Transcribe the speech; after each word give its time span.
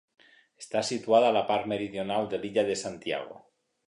Està 0.61 0.79
situada 0.87 1.27
a 1.27 1.35
la 1.37 1.43
part 1.51 1.69
meridional 1.73 2.31
de 2.31 2.39
l'illa 2.45 2.65
de 2.71 2.79
Santiago. 2.85 3.39